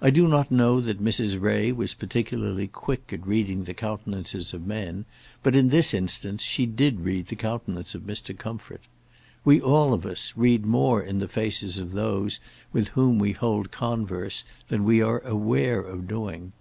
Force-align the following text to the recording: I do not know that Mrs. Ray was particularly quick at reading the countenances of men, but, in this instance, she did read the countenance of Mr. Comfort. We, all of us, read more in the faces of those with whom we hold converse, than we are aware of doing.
I 0.00 0.10
do 0.10 0.28
not 0.28 0.52
know 0.52 0.80
that 0.80 1.02
Mrs. 1.02 1.40
Ray 1.40 1.72
was 1.72 1.92
particularly 1.92 2.68
quick 2.68 3.12
at 3.12 3.26
reading 3.26 3.64
the 3.64 3.74
countenances 3.74 4.54
of 4.54 4.64
men, 4.64 5.06
but, 5.42 5.56
in 5.56 5.70
this 5.70 5.92
instance, 5.92 6.44
she 6.44 6.66
did 6.66 7.00
read 7.00 7.26
the 7.26 7.34
countenance 7.34 7.92
of 7.92 8.02
Mr. 8.02 8.38
Comfort. 8.38 8.82
We, 9.44 9.60
all 9.60 9.92
of 9.92 10.06
us, 10.06 10.32
read 10.36 10.64
more 10.64 11.02
in 11.02 11.18
the 11.18 11.26
faces 11.26 11.80
of 11.80 11.94
those 11.94 12.38
with 12.72 12.90
whom 12.90 13.18
we 13.18 13.32
hold 13.32 13.72
converse, 13.72 14.44
than 14.68 14.84
we 14.84 15.02
are 15.02 15.18
aware 15.26 15.80
of 15.80 16.06
doing. 16.06 16.52